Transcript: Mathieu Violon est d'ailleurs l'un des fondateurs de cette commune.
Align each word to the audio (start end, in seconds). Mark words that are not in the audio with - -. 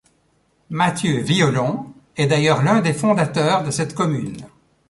Mathieu 0.71 1.19
Violon 1.21 1.93
est 2.17 2.25
d'ailleurs 2.25 2.63
l'un 2.63 2.81
des 2.81 2.91
fondateurs 2.91 3.63
de 3.63 3.69
cette 3.69 3.93
commune. 3.93 4.47